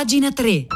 [0.00, 0.66] Pagina 3.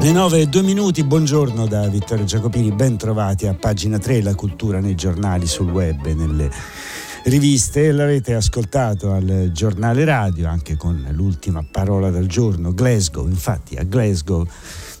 [0.00, 4.34] Le 9 e 2 minuti, buongiorno da Vittorio Giacopini, ben trovati a pagina 3, la
[4.34, 6.50] cultura nei giornali, sul web e nelle
[7.24, 7.92] riviste.
[7.92, 13.26] L'avete ascoltato al giornale radio anche con l'ultima parola del giorno, Glasgow.
[13.28, 14.46] Infatti a Glasgow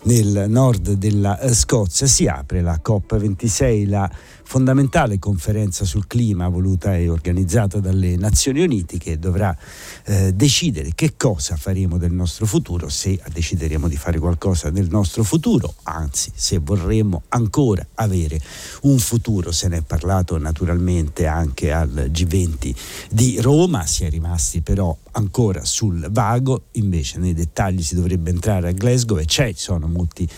[0.04, 4.10] nel nord della Scozia si apre la COP26, la
[4.52, 9.56] fondamentale conferenza sul clima voluta e organizzata dalle Nazioni Unite che dovrà
[10.04, 15.24] eh, decidere che cosa faremo del nostro futuro, se decideremo di fare qualcosa del nostro
[15.24, 18.38] futuro, anzi se vorremmo ancora avere
[18.82, 19.52] un futuro.
[19.52, 22.74] Se ne è parlato naturalmente anche al G20
[23.08, 28.68] di Roma, si è rimasti però ancora sul vago, invece nei dettagli si dovrebbe entrare
[28.68, 30.28] a Glasgow e c'è, ci sono molti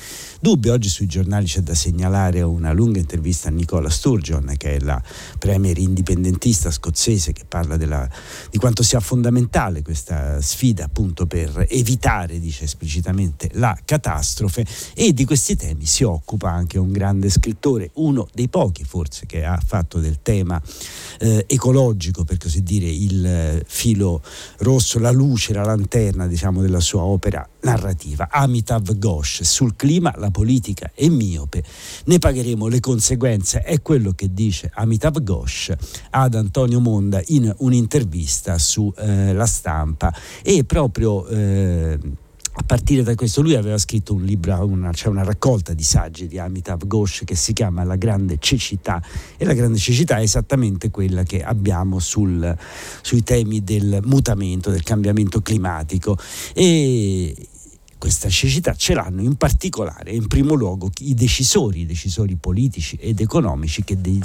[0.41, 0.69] dubbi.
[0.69, 5.03] Oggi sui giornali c'è da segnalare una lunga intervista a Nicola Sturgeon, che è la
[5.39, 8.07] premier indipendentista scozzese, che parla della,
[8.51, 14.67] di quanto sia fondamentale questa sfida appunto per evitare, dice esplicitamente, la catastrofe.
[14.93, 19.43] E di questi temi si occupa anche un grande scrittore, uno dei pochi forse che
[19.43, 20.61] ha fatto del tema
[21.21, 24.21] eh, ecologico, per così dire, il filo
[24.59, 30.31] rosso, la luce, la lanterna diciamo, della sua opera narrativa, Amitav Ghosh, sul clima la
[30.31, 31.65] politica è miope,
[32.05, 35.73] ne pagheremo le conseguenze, è quello che dice Amitav Ghosh
[36.11, 40.15] ad Antonio Monda in un'intervista sulla eh, stampa.
[40.43, 41.27] E proprio...
[41.27, 41.99] Eh,
[42.57, 46.29] a partire da questo lui aveva scritto un libro, una, cioè una raccolta di saggi
[46.29, 49.03] di Amitav Ghosh che si chiama La grande cecità.
[49.37, 52.57] E la grande cecità è esattamente quella che abbiamo sul,
[53.03, 56.17] sui temi del mutamento, del cambiamento climatico.
[56.53, 57.49] E
[58.05, 63.19] questa cecità ce l'hanno in particolare, in primo luogo, i decisori, i decisori politici ed
[63.19, 64.21] economici che, de-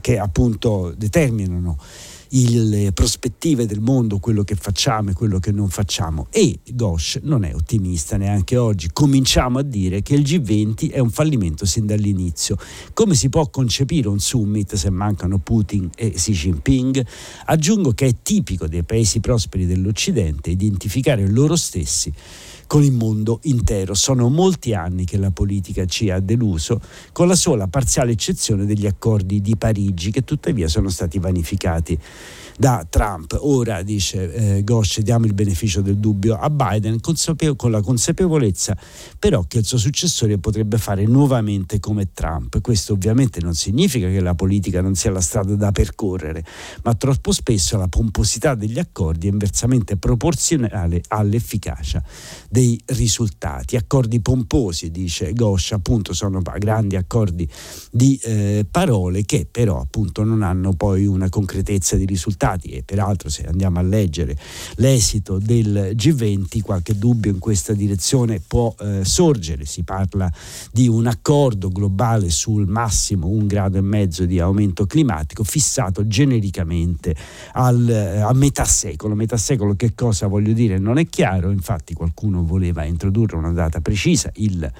[0.00, 1.76] che appunto determinano
[2.30, 6.28] le prospettive del mondo, quello che facciamo e quello che non facciamo.
[6.30, 8.88] E Ghosh non è ottimista neanche oggi.
[8.90, 12.56] Cominciamo a dire che il G20 è un fallimento sin dall'inizio.
[12.94, 17.06] Come si può concepire un summit se mancano Putin e Xi Jinping?
[17.44, 22.10] Aggiungo che è tipico dei paesi prosperi dell'Occidente identificare loro stessi
[22.74, 23.94] con il mondo intero.
[23.94, 26.80] Sono molti anni che la politica ci ha deluso,
[27.12, 31.96] con la sola parziale eccezione degli accordi di Parigi, che tuttavia sono stati vanificati
[32.56, 33.36] da Trump.
[33.40, 38.76] Ora, dice eh, Ghosh, diamo il beneficio del dubbio a Biden consapevo- con la consapevolezza
[39.18, 42.60] però che il suo successore potrebbe fare nuovamente come Trump.
[42.60, 46.44] Questo ovviamente non significa che la politica non sia la strada da percorrere,
[46.82, 52.02] ma troppo spesso la pomposità degli accordi è inversamente proporzionale all'efficacia
[52.48, 53.76] dei risultati.
[53.76, 57.48] Accordi pomposi, dice Ghosh, appunto sono grandi accordi
[57.90, 62.82] di eh, parole che però appunto non hanno poi una concretezza di risultati risultati e
[62.82, 64.36] peraltro se andiamo a leggere
[64.76, 70.30] l'esito del G20 qualche dubbio in questa direzione può eh, sorgere, si parla
[70.70, 77.14] di un accordo globale sul massimo un grado e mezzo di aumento climatico fissato genericamente
[77.52, 81.94] al, eh, a metà secolo, metà secolo che cosa voglio dire non è chiaro, infatti
[81.94, 84.70] qualcuno voleva introdurre una data precisa, il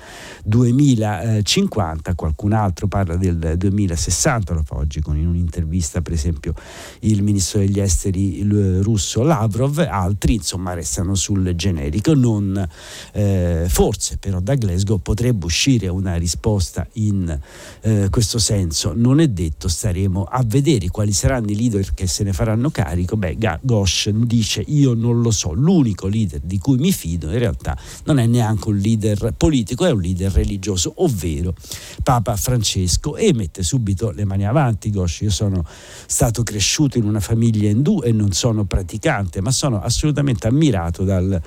[0.44, 6.54] 2050, qualcun altro parla del 2060, lo fa oggi con in un'intervista per esempio
[7.00, 8.42] il ministro ministro degli esteri
[8.82, 12.14] russo Lavrov, altri insomma restano sul generico.
[12.14, 12.66] Non,
[13.12, 17.38] eh, forse però da Glasgow potrebbe uscire una risposta in
[17.82, 22.24] eh, questo senso, non è detto, staremo a vedere quali saranno i leader che se
[22.24, 23.16] ne faranno carico.
[23.16, 27.76] Beh, Ghosh dice io non lo so, l'unico leader di cui mi fido in realtà
[28.04, 31.54] non è neanche un leader politico, è un leader religioso, ovvero
[32.02, 35.64] Papa Francesco e mette subito le mani avanti Ghosh, io sono
[36.06, 41.04] stato cresciuto in una famiglia famiglia indù e non sono praticante, ma sono assolutamente ammirato
[41.04, 41.40] dal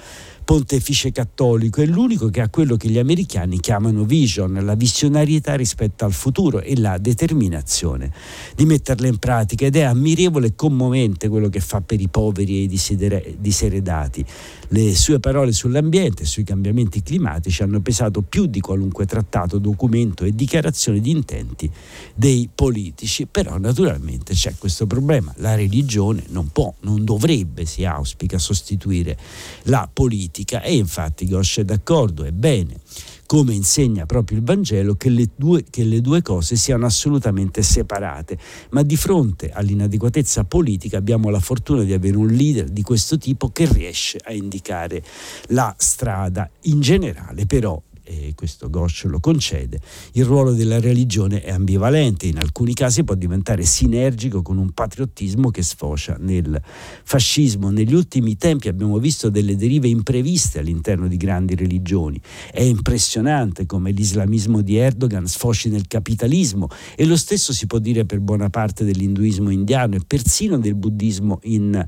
[0.47, 6.05] pontefice cattolico, è l'unico che ha quello che gli americani chiamano vision, la visionarietà rispetto
[6.05, 8.13] al futuro e la determinazione
[8.55, 12.59] di metterla in pratica ed è ammirevole e commovente quello che fa per i poveri
[12.59, 14.25] e i diseredati.
[14.69, 20.23] Le sue parole sull'ambiente e sui cambiamenti climatici hanno pesato più di qualunque trattato, documento
[20.23, 21.69] e dichiarazione di intenti
[22.15, 28.37] dei politici, però naturalmente c'è questo problema, la religione non può, non dovrebbe, si auspica,
[28.37, 29.17] sostituire
[29.63, 32.79] la politica politica e infatti Ghosh è d'accordo, è bene
[33.25, 38.37] come insegna proprio il Vangelo, che le, due, che le due cose siano assolutamente separate.
[38.69, 43.49] Ma di fronte all'inadeguatezza politica abbiamo la fortuna di avere un leader di questo tipo
[43.49, 45.03] che riesce a indicare
[45.47, 46.49] la strada.
[46.61, 49.79] In generale però e questo Ghosh lo concede,
[50.13, 55.51] il ruolo della religione è ambivalente, in alcuni casi può diventare sinergico con un patriottismo
[55.51, 56.59] che sfocia nel
[57.03, 57.69] fascismo.
[57.69, 62.19] Negli ultimi tempi abbiamo visto delle derive impreviste all'interno di grandi religioni.
[62.51, 68.05] È impressionante come l'islamismo di Erdogan sfoci nel capitalismo e lo stesso si può dire
[68.05, 71.85] per buona parte dell'induismo indiano e persino del buddismo in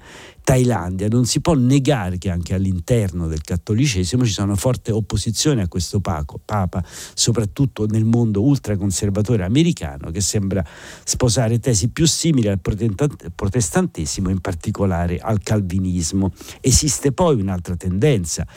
[0.50, 1.08] Thailandia.
[1.10, 6.00] Non si può negare che anche all'interno del cattolicesimo ci sono forte opposizione a questo
[6.00, 10.66] Papa, soprattutto nel mondo ultraconservatore americano, che sembra
[11.04, 16.34] sposare tesi più simili al protestantesimo, in particolare al calvinismo.
[16.62, 18.48] Esiste poi un'altra tendenza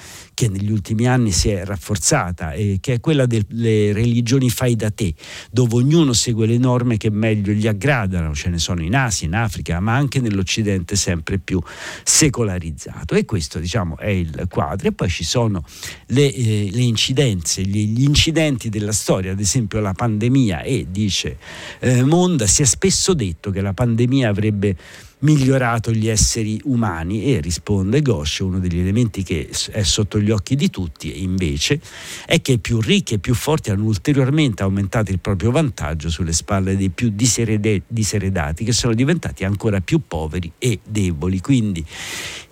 [0.43, 4.91] che negli ultimi anni si è rafforzata, eh, che è quella delle religioni fai da
[4.91, 5.15] te,
[5.53, 9.35] dove ognuno segue le norme che meglio gli aggradano, ce ne sono in Asia, in
[9.35, 11.63] Africa, ma anche nell'Occidente sempre più
[12.03, 13.15] secolarizzato.
[13.15, 14.89] E questo diciamo è il quadro.
[14.89, 15.63] E poi ci sono
[16.07, 21.39] le, eh, le incidenze, gli, gli, incidenti della storia, ad esempio la pandemia e dice
[21.79, 24.77] eh, Monda, si è spesso detto che la pandemia avrebbe
[25.23, 30.57] migliorato gli esseri umani e risponde Ghosh, uno degli elementi che è sotto gli occhi
[30.57, 31.81] di tutti invece
[32.27, 36.33] è che i più ricchi e più forti hanno ulteriormente aumentato il proprio vantaggio sulle
[36.33, 41.41] spalle dei più diseredati che sono diventati ancora più poveri e deboli.
[41.41, 41.85] Quindi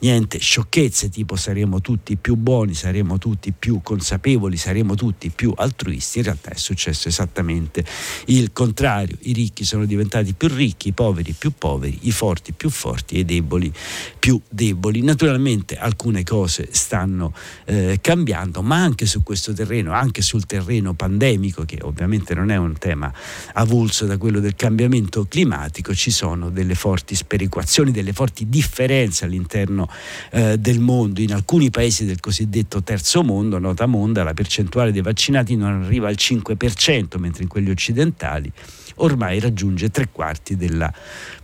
[0.00, 6.19] niente sciocchezze tipo saremo tutti più buoni, saremo tutti più consapevoli, saremo tutti più altruisti.
[6.19, 7.84] In realtà è successo esattamente
[8.26, 9.17] il contrario.
[9.22, 13.19] I ricchi sono diventati più ricchi, i poveri più poveri, i forti più forti e
[13.21, 13.73] i deboli
[14.19, 15.03] più deboli.
[15.03, 17.33] Naturalmente alcune cose stanno
[17.65, 22.57] eh, cambiando, ma anche su questo terreno, anche sul terreno pandemico, che ovviamente non è
[22.57, 23.12] un tema
[23.55, 29.89] avulso da quello del cambiamento climatico, ci sono delle forti sperequazioni, delle forti differenze all'interno
[30.33, 31.21] eh, del mondo.
[31.21, 36.09] In alcuni paesi del cosiddetto terzo mondo, nota monda, la percentuale dei vaccinati non arriva
[36.09, 38.53] al 5%, mentre in quelli occidentali
[39.02, 40.93] ormai raggiunge tre quarti della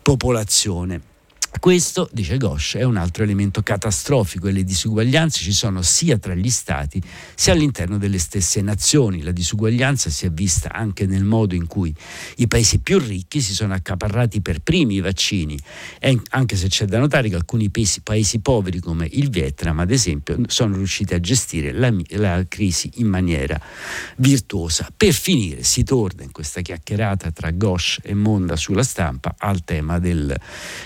[0.02, 1.14] popolazione.
[1.58, 6.34] Questo, dice Ghosh, è un altro elemento catastrofico e le disuguaglianze ci sono sia tra
[6.34, 7.02] gli stati
[7.34, 9.22] sia all'interno delle stesse nazioni.
[9.22, 11.94] La disuguaglianza si è vista anche nel modo in cui
[12.36, 15.58] i paesi più ricchi si sono accaparrati per primi i vaccini,
[15.98, 19.90] e anche se c'è da notare che alcuni paesi, paesi poveri come il Vietnam, ad
[19.90, 23.60] esempio, sono riusciti a gestire la, la crisi in maniera
[24.18, 24.88] virtuosa.
[24.94, 29.98] Per finire si torna in questa chiacchierata tra Ghosh e Monda sulla stampa al tema
[29.98, 30.34] del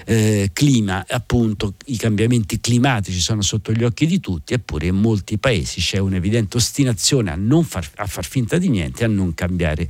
[0.06, 5.38] eh, clima, appunto i cambiamenti climatici sono sotto gli occhi di tutti, eppure in molti
[5.38, 9.88] paesi c'è un'evidente ostinazione a, non far, a far finta di niente, a non cambiare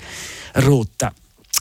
[0.53, 1.13] rotta.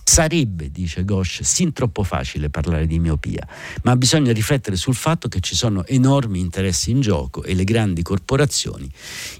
[0.09, 3.47] Sarebbe, dice Ghosh, sin troppo facile parlare di miopia,
[3.83, 8.01] ma bisogna riflettere sul fatto che ci sono enormi interessi in gioco e le grandi
[8.01, 8.91] corporazioni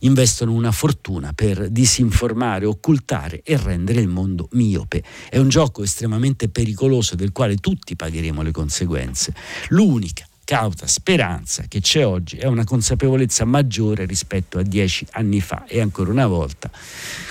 [0.01, 5.03] investono una fortuna per disinformare, occultare e rendere il mondo miope.
[5.27, 9.33] È un gioco estremamente pericoloso del quale tutti pagheremo le conseguenze.
[9.69, 15.65] L'unica cauta speranza che c'è oggi è una consapevolezza maggiore rispetto a dieci anni fa
[15.67, 16.71] e ancora una volta,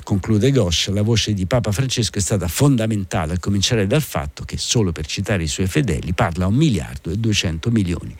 [0.05, 4.57] conclude Ghosh, la voce di Papa Francesco è stata fondamentale a cominciare dal fatto che,
[4.57, 8.15] solo per citare i suoi fedeli, parla a un miliardo e duecento milioni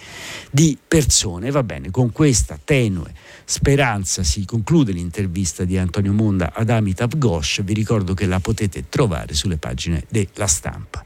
[0.51, 1.53] di persone.
[1.53, 3.15] Va bene, con questa tenue
[3.45, 8.89] speranza si conclude l'intervista di Antonio Monda ad Amitav Ghosh, vi ricordo che la potete
[8.89, 11.05] trovare sulle pagine della stampa.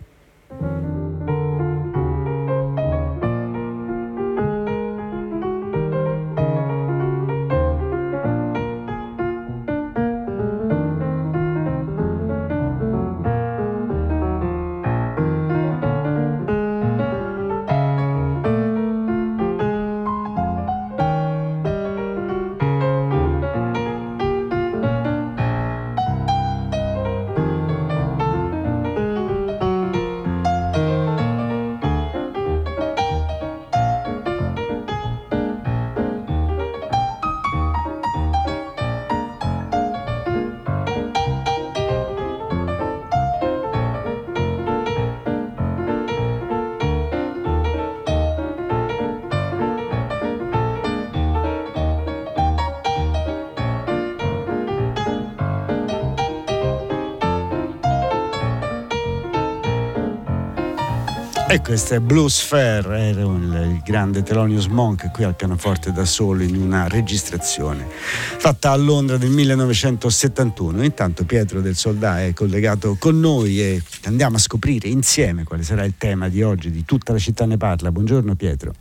[61.53, 66.43] E questo è Blues Fair, era il grande Thelonious Monk qui al pianoforte da solo
[66.43, 70.83] in una registrazione fatta a Londra nel 1971.
[70.83, 75.85] Intanto Pietro del Soldà è collegato con noi e andiamo a scoprire insieme quale sarà
[75.85, 77.93] il tema di oggi, di tutta la città ne parla.
[77.93, 78.73] Buongiorno Pietro.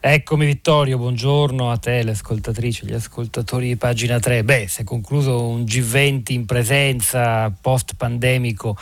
[0.00, 4.44] Eccomi Vittorio, buongiorno a te, le ascoltatrici, gli ascoltatori di pagina 3.
[4.44, 8.76] Beh, si è concluso un G20 in presenza post pandemico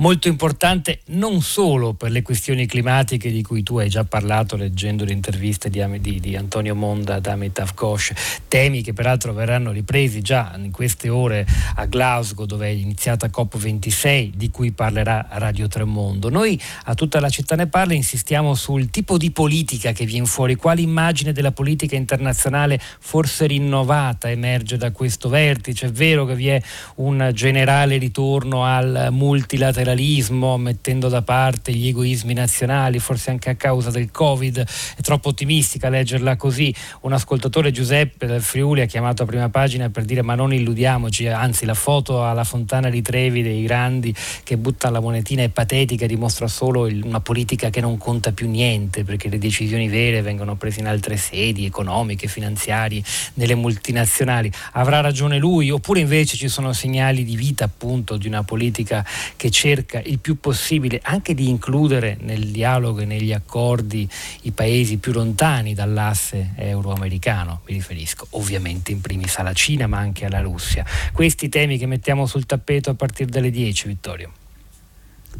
[0.00, 5.04] molto importante non solo per le questioni climatiche di cui tu hai già parlato leggendo
[5.04, 8.12] le interviste di, di, di Antonio Monda ad Amitav Ghosh,
[8.48, 14.32] temi che peraltro verranno ripresi già in queste ore a Glasgow dove è iniziata COP26
[14.34, 16.30] di cui parlerà Radio Tremondo.
[16.30, 20.56] Noi a tutta la città ne parla insistiamo sul tipo di politica che viene fuori,
[20.56, 25.86] quale immagine della politica internazionale forse rinnovata emerge da questo vertice.
[25.86, 26.62] È vero che vi è
[26.96, 33.54] un generale ritorno al multilateralismo federalismo, mettendo da parte gli egoismi nazionali, forse anche a
[33.56, 34.64] causa del Covid,
[34.96, 36.72] è troppo ottimistica leggerla così.
[37.00, 41.26] Un ascoltatore Giuseppe del Friuli ha chiamato a prima pagina per dire ma non illudiamoci,
[41.26, 46.06] anzi la foto alla fontana di Trevi dei grandi che buttano la monetina è patetica,
[46.06, 50.80] dimostra solo una politica che non conta più niente perché le decisioni vere vengono prese
[50.80, 53.02] in altre sedi economiche, finanziarie,
[53.34, 54.50] nelle multinazionali.
[54.72, 59.04] Avrà ragione lui oppure invece ci sono segnali di vita appunto di una politica
[59.36, 64.08] che cerca cerca il più possibile anche di includere nel dialogo e negli accordi
[64.42, 70.26] i paesi più lontani dall'asse euroamericano, mi riferisco ovviamente in primis alla Cina ma anche
[70.26, 70.84] alla Russia.
[71.12, 74.32] Questi temi che mettiamo sul tappeto a partire dalle 10, Vittorio.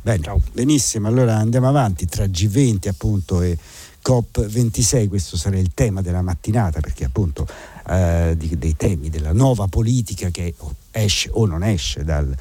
[0.02, 0.40] Bene, Ciao.
[0.52, 3.59] benissimo, allora andiamo avanti tra G20 appunto e
[4.02, 7.47] COP26, questo sarà il tema della mattinata perché appunto
[7.87, 10.54] eh, di, dei temi della nuova politica che
[10.90, 12.35] esce o non esce dal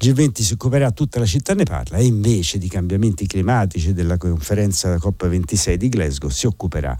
[0.00, 4.94] G20 si occuperà, tutta la città ne parla e invece di cambiamenti climatici della conferenza
[4.94, 6.96] COP26 di Glasgow si occuperà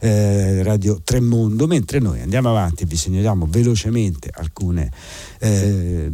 [0.00, 4.90] eh, Radio Tremondo, mentre noi andiamo avanti e vi segnaliamo velocemente alcune
[5.38, 6.12] eh,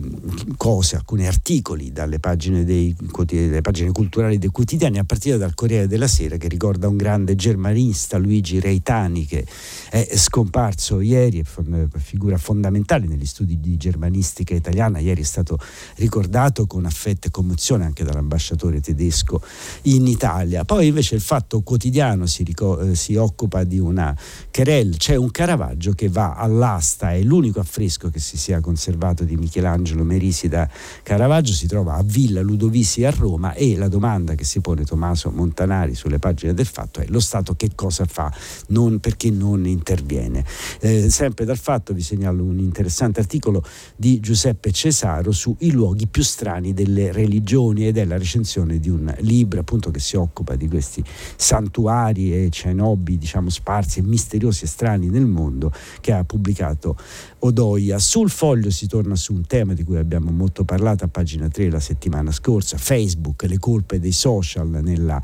[0.57, 5.89] cose, alcuni articoli dalle pagine, dei, dalle pagine culturali dei quotidiani, a partire dal Corriere
[5.89, 9.45] della Sera che ricorda un grande germanista, Luigi Reitani, che
[9.91, 15.59] è scomparso ieri, è figura fondamentale negli studi di germanistica italiana, ieri è stato
[15.97, 19.41] ricordato ricordato con affetto e commozione anche dall'ambasciatore tedesco
[19.83, 20.65] in Italia.
[20.65, 24.15] Poi invece il Fatto Quotidiano si, ricor- eh, si occupa di una
[24.53, 29.37] querelle, c'è un Caravaggio che va all'asta, è l'unico affresco che si sia conservato di
[29.37, 30.69] Michelangelo Merisi da
[31.03, 35.31] Caravaggio, si trova a Villa Ludovisi a Roma e la domanda che si pone Tommaso
[35.31, 38.31] Montanari sulle pagine del Fatto è lo Stato che cosa fa,
[38.69, 40.45] non, perché non interviene.
[40.81, 43.65] Eh, sempre dal Fatto vi segnalo un interessante articolo
[43.97, 48.89] di Giuseppe Cesaro sui luoghi più più strani delle religioni ed è la recensione di
[48.89, 51.01] un libro appunto che si occupa di questi
[51.37, 56.97] santuari e cenobi diciamo sparsi e misteriosi e strani nel mondo che ha pubblicato
[57.41, 58.01] Odoia.
[58.01, 61.71] Sul foglio si torna su un tema di cui abbiamo molto parlato a pagina 3
[61.71, 65.23] la settimana scorsa, Facebook, le colpe dei social nella,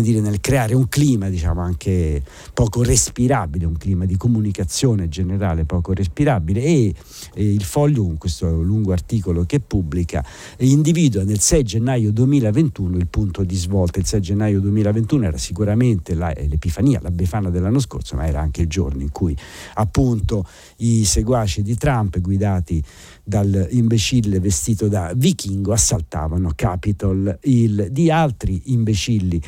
[0.00, 2.22] dire, nel creare un clima diciamo anche
[2.54, 6.94] poco respirabile, un clima di comunicazione generale poco respirabile e,
[7.34, 10.24] e il foglio questo lungo articolo che pubblica politica
[10.58, 13.98] individua nel 6 gennaio 2021 il punto di svolta.
[13.98, 18.40] Il 6 gennaio 2021 era sicuramente la, eh, l'Epifania, la Befana dell'anno scorso, ma era
[18.40, 19.36] anche il giorno in cui
[19.74, 22.82] appunto i seguaci di Trump guidati
[23.22, 27.88] dal imbecille vestito da vichingo assaltavano Capitol Hill.
[27.88, 29.40] Di altri imbecilli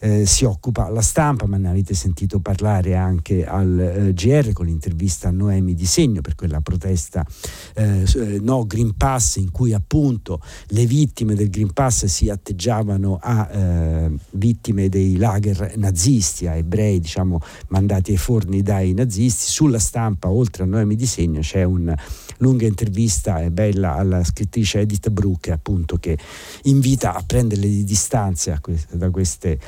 [0.00, 4.66] eh, si occupa la stampa, ma ne avete sentito parlare anche al eh, GR con
[4.66, 7.26] l'intervista a Noemi Di Segno per quella protesta
[7.74, 13.18] eh, eh, no Green Pass in cui appunto le vittime del Green Pass si atteggiavano
[13.20, 19.46] a eh, vittime dei lager nazisti, a ebrei diciamo mandati ai forni dai nazisti.
[19.50, 21.96] Sulla stampa, oltre a Noemi Di Segno, c'è una
[22.38, 26.16] lunga intervista e bella alla scrittrice Edith Brooke appunto che
[26.64, 28.60] invita a prendere le distanze
[28.90, 29.58] da queste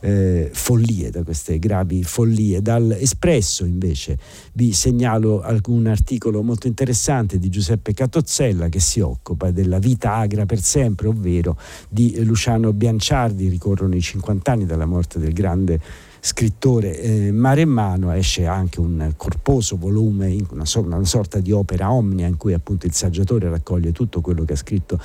[0.00, 2.62] eh, follie, da queste gravi follie.
[2.62, 4.18] Dall'Espresso invece
[4.54, 10.46] vi segnalo alcun articolo molto interessante di Giuseppe Catozzella che si occupa della vita agra
[10.46, 15.80] per sempre, ovvero di Luciano Bianciardi, ricorrono i 50 anni dalla morte del grande
[16.20, 21.92] scrittore eh, mare in mano esce anche un corposo volume, una, una, sorta di opera
[21.92, 25.00] omnia in cui appunto il saggiatore raccoglie tutto quello che ha scritto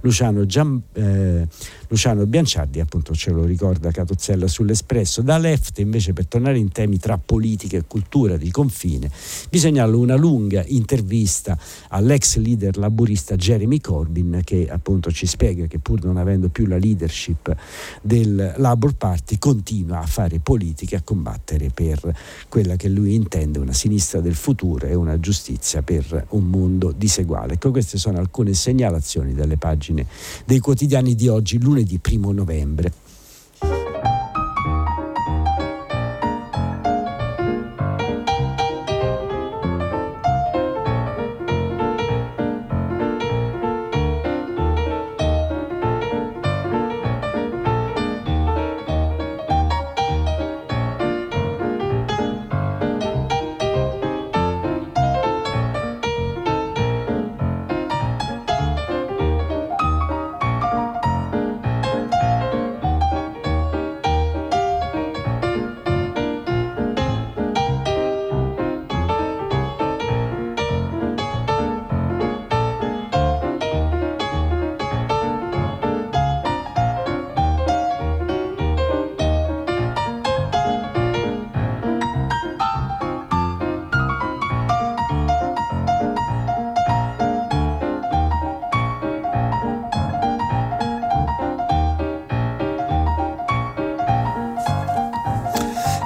[0.00, 1.46] Luciano, Gian, eh,
[1.88, 5.22] Luciano Bianciardi, appunto ce lo ricorda Catozzella sull'Espresso.
[5.22, 9.10] Da Left invece per tornare in temi tra politica e cultura di confine,
[9.50, 11.58] vi segnalo una lunga intervista
[11.88, 16.76] all'ex leader laburista Jeremy Corbyn che appunto ci spiega che pur non avendo più la
[16.76, 17.54] leadership
[18.02, 20.55] del Labour Party continua a fare politica,
[20.96, 22.16] a combattere per
[22.48, 27.54] quella che lui intende una sinistra del futuro e una giustizia per un mondo diseguale.
[27.54, 30.06] Ecco, queste sono alcune segnalazioni dalle pagine
[30.44, 32.92] dei quotidiani di oggi, lunedì 1 novembre.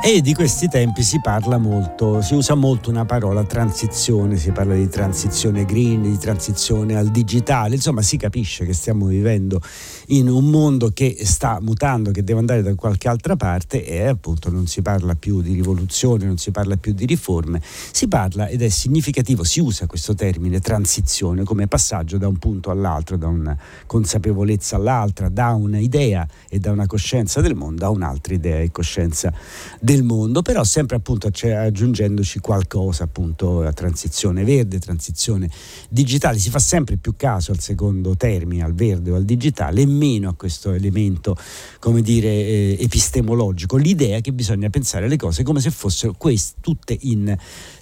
[0.03, 4.75] E di questi tempi si parla molto, si usa molto una parola transizione, si parla
[4.75, 9.61] di transizione green, di transizione al digitale, insomma si capisce che stiamo vivendo
[10.11, 14.51] in un mondo che sta mutando, che deve andare da qualche altra parte e appunto
[14.51, 18.63] non si parla più di rivoluzione, non si parla più di riforme, si parla ed
[18.63, 23.57] è significativo, si usa questo termine transizione come passaggio da un punto all'altro, da una
[23.87, 29.33] consapevolezza all'altra, da un'idea e da una coscienza del mondo a un'altra idea e coscienza
[29.81, 35.49] del mondo, però sempre appunto aggiungendoci qualcosa, appunto la transizione verde, transizione
[35.89, 40.09] digitale, si fa sempre più caso al secondo termine, al verde o al digitale e
[40.09, 41.37] meno a questo elemento,
[41.79, 46.97] come dire, eh, epistemologico, l'idea che bisogna pensare le cose come se fossero queste tutte
[47.01, 47.37] in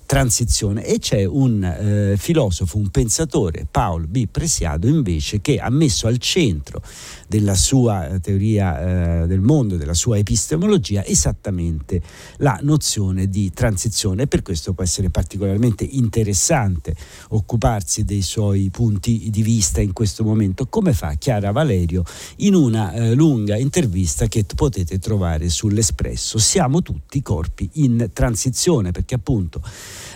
[0.08, 4.26] transizione e c'è un eh, filosofo, un pensatore, Paul B.
[4.26, 6.80] Presiado invece, che ha messo al centro
[7.28, 12.00] della sua eh, teoria eh, del mondo, della sua epistemologia, esattamente
[12.38, 16.94] la nozione di transizione per questo può essere particolarmente interessante
[17.28, 22.02] occuparsi dei suoi punti di vista in questo momento, come fa Chiara Valerio
[22.36, 26.38] in una eh, lunga intervista che potete trovare sull'Espresso.
[26.38, 29.60] Siamo tutti corpi in transizione perché appunto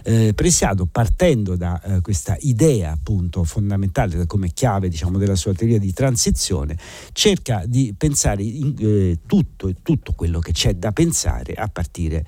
[0.04, 5.78] eh, Presiado partendo da eh, questa idea appunto fondamentale come chiave diciamo della sua teoria
[5.78, 6.76] di transizione
[7.12, 12.24] cerca di pensare in, eh, tutto, tutto quello che c'è da pensare a partire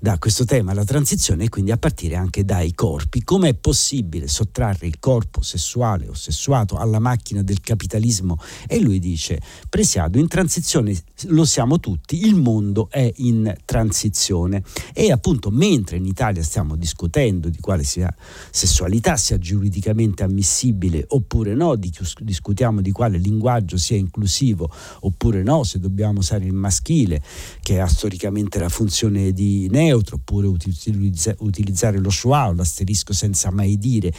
[0.00, 3.24] da questo tema, la transizione e quindi a partire anche dai corpi.
[3.24, 8.38] Come è possibile sottrarre il corpo sessuale o sessuato alla macchina del capitalismo?
[8.66, 14.62] E lui dice, Presiado, in transizione lo siamo tutti, il mondo è in transizione
[14.94, 18.14] e appunto mentre in Italia stiamo discutendo di quale sia
[18.50, 25.64] sessualità sia giuridicamente ammissibile oppure no, di, discutiamo di quale linguaggio sia inclusivo oppure no,
[25.64, 27.20] se dobbiamo usare il maschile
[27.60, 33.50] che ha storicamente la funzione di neutro oppure utilizza, utilizzare lo schwa o l'asterisco senza
[33.50, 34.12] mai dire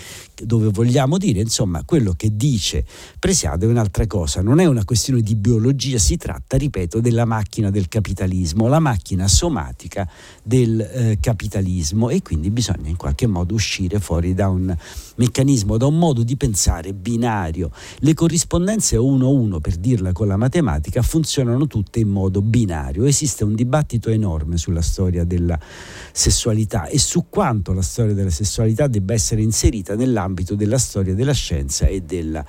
[0.43, 2.85] dove vogliamo dire, insomma quello che dice
[3.17, 7.69] Presiado è un'altra cosa, non è una questione di biologia, si tratta, ripeto, della macchina
[7.69, 10.09] del capitalismo, la macchina somatica
[10.43, 14.75] del eh, capitalismo e quindi bisogna in qualche modo uscire fuori da un
[15.15, 17.71] meccanismo, da un modo di pensare binario.
[17.99, 23.06] Le corrispondenze 1-1, per dirla con la matematica, funzionano tutte in modo binario.
[23.06, 25.60] Esiste un dibattito enorme sulla storia della
[26.12, 31.34] sessualità e su quanto la storia della sessualità debba essere inserita nell'ambito della storia della
[31.34, 32.45] scienza e della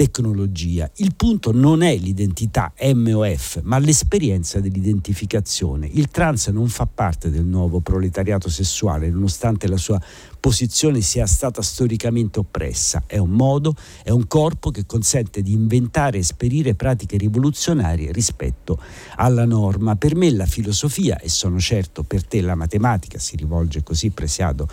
[0.00, 0.90] tecnologia.
[0.96, 5.86] Il punto non è l'identità M o F, ma l'esperienza dell'identificazione.
[5.92, 10.00] Il trans non fa parte del nuovo proletariato sessuale, nonostante la sua
[10.40, 13.02] posizione sia stata storicamente oppressa.
[13.06, 18.80] È un modo, è un corpo che consente di inventare e esperire pratiche rivoluzionarie rispetto
[19.16, 19.96] alla norma.
[19.96, 24.66] Per me la filosofia, e sono certo per te la matematica, si rivolge così Presiado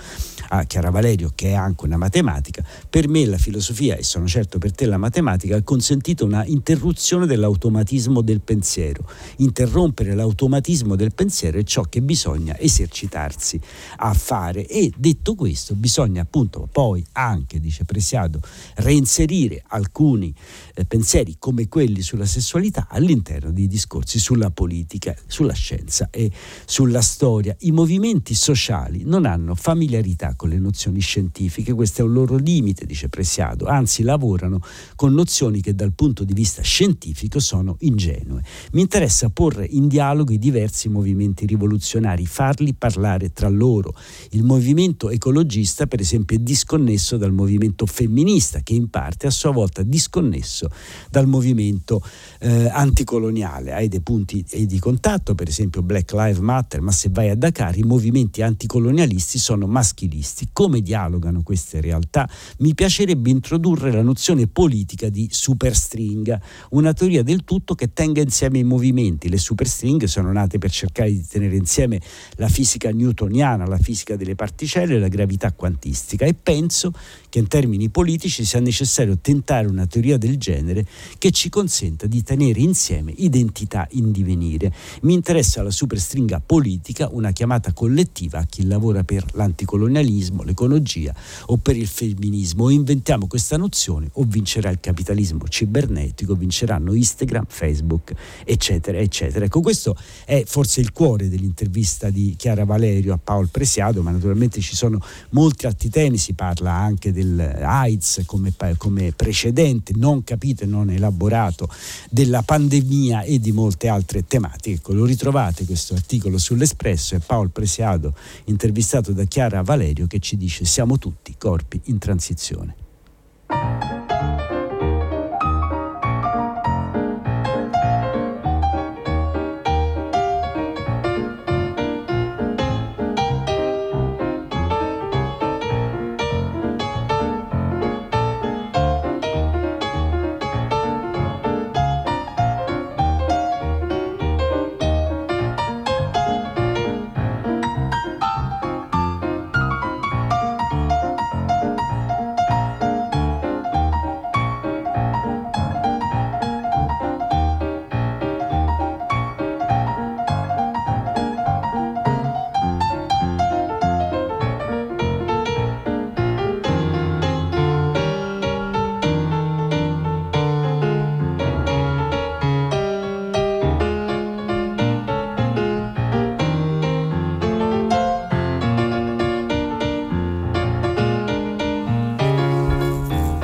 [0.50, 4.58] a Chiara Valerio, che è anche una matematica, per me la filosofia, e sono certo
[4.58, 9.08] per te la matematica, ha consentito una interruzione dell'automatismo del pensiero.
[9.38, 13.60] Interrompere l'automatismo del pensiero è ciò che bisogna esercitarsi
[13.98, 18.40] a fare e detto questo bisogna appunto poi anche, dice Presiado,
[18.76, 20.34] reinserire alcuni
[20.74, 26.32] eh, pensieri come quelli sulla sessualità all'interno di discorsi sulla politica, sulla scienza e
[26.66, 27.56] sulla storia.
[27.60, 32.86] I movimenti sociali non hanno familiarità con le nozioni scientifiche, questo è un loro limite,
[32.86, 34.62] dice Presiado, anzi lavorano
[34.96, 38.42] con nozioni che dal punto di vista scientifico sono ingenue.
[38.72, 43.94] Mi interessa porre in dialogo i diversi movimenti rivoluzionari, farli parlare tra loro.
[44.30, 49.52] Il movimento ecologista, per esempio, è disconnesso dal movimento femminista, che in parte a sua
[49.52, 50.70] volta disconnesso
[51.10, 52.02] dal movimento
[52.40, 53.74] eh, anticoloniale.
[53.74, 57.78] Hai dei punti di contatto, per esempio Black Lives Matter, ma se vai a Dakar
[57.78, 60.27] i movimenti anticolonialisti sono maschilisti.
[60.52, 62.30] Come dialogano queste realtà?
[62.60, 68.60] Mi piacerebbe introdurre la nozione politica di superstringa, una teoria del tutto che tenga insieme
[68.60, 69.30] i movimenti.
[69.30, 72.00] Le superstringhe sono nate per cercare di tenere insieme
[72.36, 76.92] la fisica newtoniana, la fisica delle particelle e la gravità quantistica e penso
[77.30, 80.86] che in termini politici sia necessario tentare una teoria del genere
[81.18, 84.74] che ci consenta di tenere insieme identità in divenire.
[85.02, 91.14] Mi interessa la superstringa politica, una chiamata collettiva a chi lavora per l'anticolonialismo, l'ecologia
[91.48, 92.66] o per il femminismo.
[92.66, 99.46] O inventiamo questa nozione o vincerà il capitalismo cibernetico, vinceranno Instagram, Facebook, eccetera, eccetera.
[99.46, 104.62] Ecco, questo è forse il cuore dell'intervista di Chiara Valerio a Paolo Presiado, ma naturalmente
[104.62, 105.00] ci sono
[105.32, 111.70] molti altri temi, si parla anche dell'AIDS come, come precedente, non capito e non elaborato,
[112.10, 114.78] della pandemia e di molte altre tematiche.
[114.78, 118.14] Ecco, lo ritrovate questo articolo sull'Espresso e Paolo Presiado
[118.46, 122.87] intervistato da Chiara Valerio che ci dice siamo tutti corpi in transizione.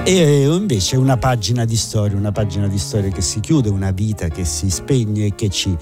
[0.05, 4.27] E invece una pagina di storia, una pagina di storia che si chiude, una vita
[4.27, 5.73] che si spegne e che ci,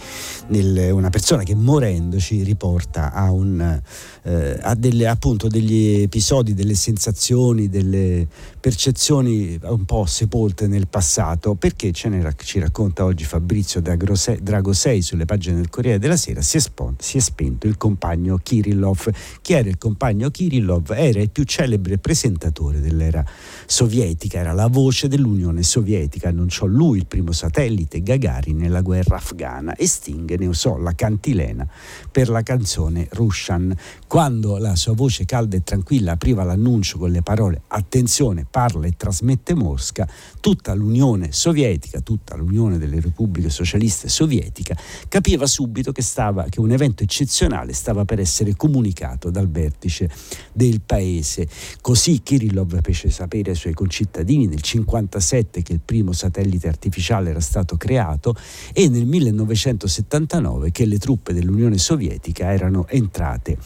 [0.50, 3.82] nel, una persona che morendo ci riporta a, un,
[4.22, 8.28] eh, a delle, appunto degli episodi, delle sensazioni, delle
[8.60, 15.26] percezioni un po' sepolte nel passato, perché ce ne, ci racconta oggi Fabrizio Dragosei sulle
[15.26, 19.10] pagine del Corriere della Sera, si è, spon, si è spento il compagno Kirillov.
[19.42, 20.92] Chi era il compagno Kirillov?
[20.92, 23.26] Era il più celebre presentatore dell'era
[23.66, 29.76] sovietica, era la voce dell'Unione Sovietica, annunciò lui il primo satellite Gagarin nella guerra afghana
[29.76, 31.68] e Sting ne usò la cantilena
[32.12, 33.76] per la canzone Russian.
[34.08, 38.94] Quando la sua voce calda e tranquilla apriva l'annuncio con le parole attenzione, parla e
[38.98, 40.08] trasmette Mosca,
[40.40, 44.76] tutta l'Unione Sovietica, tutta l'Unione delle Repubbliche Socialiste Sovietica
[45.08, 50.10] capiva subito che, stava, che un evento eccezionale stava per essere comunicato dal vertice
[50.52, 51.48] del paese.
[51.82, 57.40] Così Kirillov fece sapere ai suoi concittadini nel 1957 che il primo satellite artificiale era
[57.40, 58.36] stato creato
[58.74, 63.58] e nel 1979 che le truppe dell'Unione Sovietica erano entrate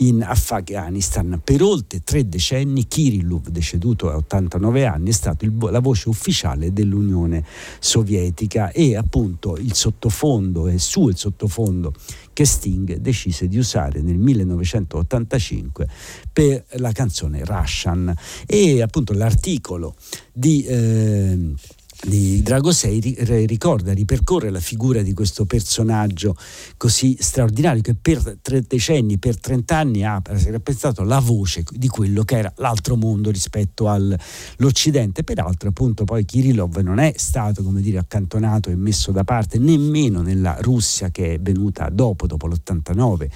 [0.00, 1.40] in Afghanistan.
[1.42, 6.72] Per oltre tre decenni Kirillov, deceduto a 89 anni, è stato il, la voce ufficiale
[6.72, 7.44] dell'Unione
[7.78, 11.92] Sovietica e appunto il sottofondo, è su il sottofondo
[12.32, 15.88] che Sting decise di usare nel 1985
[16.32, 18.14] per la canzone Russian
[18.46, 19.94] e appunto l'articolo
[20.32, 20.64] di...
[20.64, 21.54] Eh,
[22.02, 26.34] di Drago 6 ricorda, ripercorre la figura di questo personaggio
[26.76, 32.38] così straordinario che per tre decenni, per trent'anni ha rappresentato la voce di quello che
[32.38, 35.24] era l'altro mondo rispetto all'Occidente.
[35.24, 40.22] Peraltro appunto poi Kirillov non è stato come dire accantonato e messo da parte nemmeno
[40.22, 43.26] nella Russia che è venuta dopo, dopo l'89,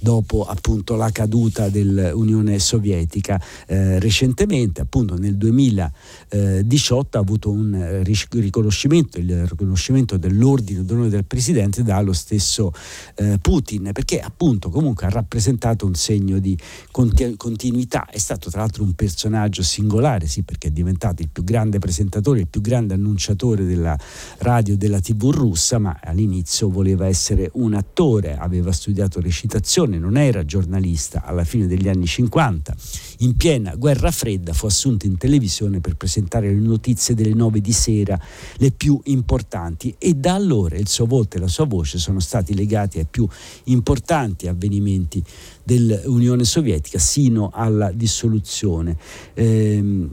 [0.00, 8.02] dopo appunto la caduta dell'Unione Sovietica eh, recentemente, appunto nel 2018 ha avuto un eh,
[8.30, 12.72] riconoscimento, il riconoscimento dell'ordine d'onore del presidente dallo stesso
[13.16, 16.56] eh, Putin, perché appunto comunque ha rappresentato un segno di
[16.90, 21.44] conti- continuità, è stato tra l'altro un personaggio singolare, sì, perché è diventato il più
[21.44, 23.98] grande presentatore, il più grande annunciatore della
[24.38, 30.16] radio e della tv russa, ma all'inizio voleva essere un attore, aveva studiato recitazione, non
[30.16, 32.74] era giornalista alla fine degli anni 50.
[33.24, 37.72] In piena guerra fredda fu assunto in televisione per presentare le notizie delle 9 di
[37.72, 38.20] sera era
[38.56, 42.54] le più importanti e da allora il suo volto e la sua voce sono stati
[42.54, 43.26] legati ai più
[43.64, 45.22] importanti avvenimenti
[45.62, 48.96] dell'Unione Sovietica sino alla dissoluzione.
[49.32, 50.08] Eh,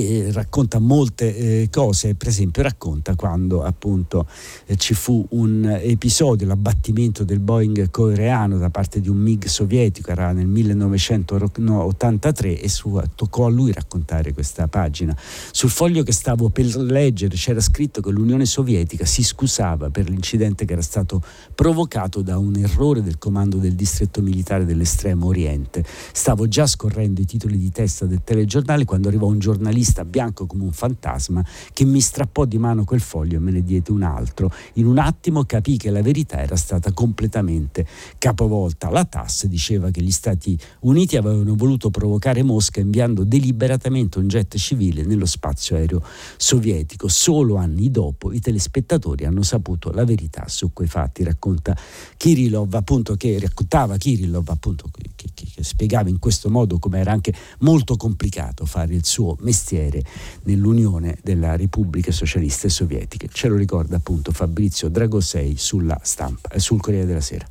[0.00, 4.26] e racconta molte eh, cose, per esempio racconta quando appunto
[4.64, 10.10] eh, ci fu un episodio, l'abbattimento del Boeing coreano da parte di un MiG sovietico,
[10.10, 15.14] era nel 1983 e su, toccò a lui raccontare questa pagina.
[15.50, 20.64] Sul foglio che stavo per leggere c'era scritto che l'Unione Sovietica si scusava per l'incidente
[20.64, 21.22] che era stato
[21.54, 25.84] provocato da un errore del comando del distretto militare dell'estremo oriente.
[26.12, 30.46] Stavo già scorrendo i titoli di testa del telegiornale quando arrivò un giornalista giornalista bianco
[30.46, 34.02] come un fantasma che mi strappò di mano quel foglio e me ne diede un
[34.02, 34.50] altro.
[34.74, 37.86] In un attimo capì che la verità era stata completamente
[38.18, 38.88] capovolta.
[38.90, 44.56] La TAS diceva che gli Stati Uniti avevano voluto provocare Mosca inviando deliberatamente un jet
[44.56, 46.02] civile nello spazio aereo
[46.36, 47.08] sovietico.
[47.08, 51.76] Solo anni dopo i telespettatori hanno saputo la verità su quei fatti, racconta
[52.16, 57.12] Kirillov, appunto che raccontava Kirillov, appunto che, che, che spiegava in questo modo come era
[57.12, 60.02] anche molto complicato fare il suo mestiere mestiere
[60.44, 63.28] nell'Unione delle Repubbliche Socialiste Sovietiche.
[63.32, 67.46] Ce lo ricorda appunto Fabrizio Dragosei sulla stampa, eh, sul Corriere della Sera.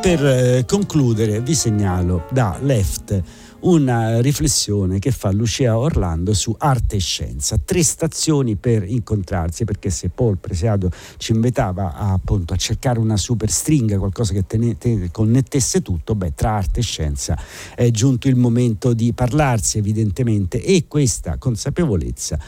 [0.00, 3.22] Per eh, concludere vi segnalo da Left
[3.60, 9.90] una riflessione che fa Lucia Orlando su arte e scienza, tre stazioni per incontrarsi, perché
[9.90, 14.76] se Paul Presiado ci invitava a, appunto, a cercare una super stringa, qualcosa che tene,
[15.10, 17.38] connettesse tutto, beh, tra arte e scienza
[17.74, 22.38] è giunto il momento di parlarsi evidentemente e questa consapevolezza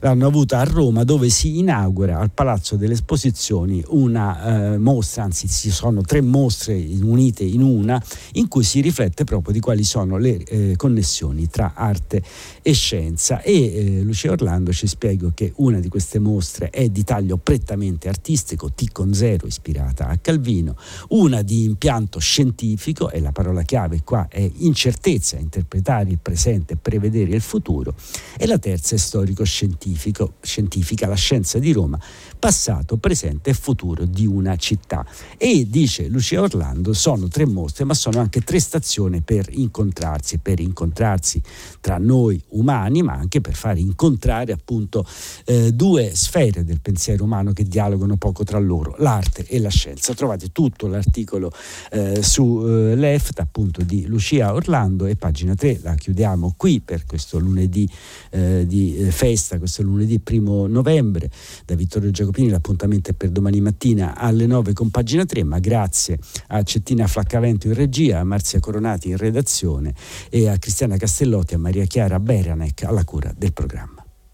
[0.00, 5.48] l'hanno avuta a Roma dove si inaugura al Palazzo delle Esposizioni una eh, mostra, anzi
[5.48, 10.16] ci sono tre mostre unite in una, in cui si riflette proprio di quali sono
[10.16, 12.22] le eh, connessioni tra arte
[12.62, 13.42] e scienza.
[13.42, 18.08] E eh, Lucia Orlando ci spiega che una di queste mostre è di taglio prettamente
[18.08, 20.76] artistico, T con zero ispirata a Calvino,
[21.08, 27.34] una di impianto scientifico e la parola chiave qua è incertezza, interpretare il presente prevedere
[27.34, 27.94] il futuro.
[28.36, 31.98] E la terza è storico-scientifico, scientifica, la scienza di Roma,
[32.38, 35.04] passato, presente e futuro di una città.
[35.36, 40.60] E dice Lucia Orlando, sono tre mostre, ma sono anche tre stazioni per incontrarsi, per
[40.60, 41.40] incontrarsi
[41.80, 45.06] tra noi umani, ma anche per fare incontrare appunto
[45.46, 50.12] eh, due sfere del pensiero umano che dialogano poco tra loro, l'arte e la scienza.
[50.12, 51.50] Trovate tutto l'articolo
[51.90, 57.06] eh, su eh, Left appunto di Lucia Orlando e pagina 3 la chiudiamo qui per
[57.06, 57.88] questo lunedì
[58.30, 61.30] eh, di eh, festa, questo lunedì primo novembre
[61.64, 66.18] da Vittorio Giacopini l'appuntamento è per domani mattina alle 9 con pagina 3, ma grazie
[66.48, 69.94] a Cettina Flaccavento in regia, a Marzia Coronati in redazione
[70.36, 73.93] e a Cristiana Castellotti e a Maria Chiara Beranec alla cura del programma.